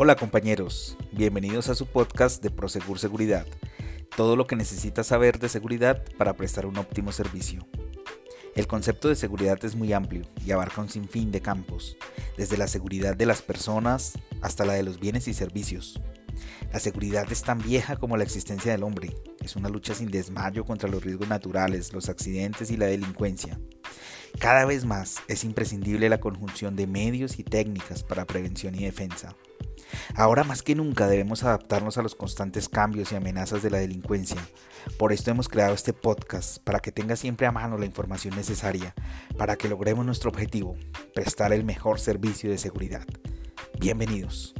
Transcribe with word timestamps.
Hola 0.00 0.14
compañeros, 0.14 0.96
bienvenidos 1.10 1.68
a 1.68 1.74
su 1.74 1.84
podcast 1.84 2.40
de 2.40 2.52
Prosegur 2.52 3.00
Seguridad, 3.00 3.44
todo 4.16 4.36
lo 4.36 4.46
que 4.46 4.54
necesitas 4.54 5.08
saber 5.08 5.40
de 5.40 5.48
seguridad 5.48 6.04
para 6.16 6.34
prestar 6.34 6.66
un 6.66 6.78
óptimo 6.78 7.10
servicio. 7.10 7.66
El 8.54 8.68
concepto 8.68 9.08
de 9.08 9.16
seguridad 9.16 9.58
es 9.64 9.74
muy 9.74 9.92
amplio 9.92 10.22
y 10.46 10.52
abarca 10.52 10.82
un 10.82 10.88
sinfín 10.88 11.32
de 11.32 11.40
campos, 11.40 11.96
desde 12.36 12.56
la 12.56 12.68
seguridad 12.68 13.16
de 13.16 13.26
las 13.26 13.42
personas 13.42 14.12
hasta 14.40 14.64
la 14.64 14.74
de 14.74 14.84
los 14.84 15.00
bienes 15.00 15.26
y 15.26 15.34
servicios. 15.34 16.00
La 16.72 16.78
seguridad 16.78 17.26
es 17.32 17.42
tan 17.42 17.58
vieja 17.58 17.96
como 17.96 18.16
la 18.16 18.22
existencia 18.22 18.70
del 18.70 18.84
hombre, 18.84 19.16
es 19.40 19.56
una 19.56 19.68
lucha 19.68 19.96
sin 19.96 20.12
desmayo 20.12 20.64
contra 20.64 20.88
los 20.88 21.02
riesgos 21.02 21.28
naturales, 21.28 21.92
los 21.92 22.08
accidentes 22.08 22.70
y 22.70 22.76
la 22.76 22.86
delincuencia. 22.86 23.58
Cada 24.38 24.64
vez 24.64 24.84
más 24.84 25.16
es 25.26 25.42
imprescindible 25.42 26.08
la 26.08 26.20
conjunción 26.20 26.76
de 26.76 26.86
medios 26.86 27.40
y 27.40 27.42
técnicas 27.42 28.04
para 28.04 28.26
prevención 28.26 28.76
y 28.76 28.84
defensa. 28.84 29.34
Ahora 30.14 30.44
más 30.44 30.62
que 30.62 30.74
nunca 30.74 31.06
debemos 31.06 31.44
adaptarnos 31.44 31.98
a 31.98 32.02
los 32.02 32.14
constantes 32.14 32.68
cambios 32.68 33.12
y 33.12 33.16
amenazas 33.16 33.62
de 33.62 33.70
la 33.70 33.78
delincuencia. 33.78 34.40
Por 34.98 35.12
esto 35.12 35.30
hemos 35.30 35.48
creado 35.48 35.74
este 35.74 35.92
podcast, 35.92 36.58
para 36.64 36.80
que 36.80 36.92
tenga 36.92 37.16
siempre 37.16 37.46
a 37.46 37.52
mano 37.52 37.78
la 37.78 37.86
información 37.86 38.36
necesaria, 38.36 38.94
para 39.36 39.56
que 39.56 39.68
logremos 39.68 40.04
nuestro 40.04 40.30
objetivo, 40.30 40.76
prestar 41.14 41.52
el 41.52 41.64
mejor 41.64 42.00
servicio 42.00 42.50
de 42.50 42.58
seguridad. 42.58 43.06
Bienvenidos. 43.78 44.54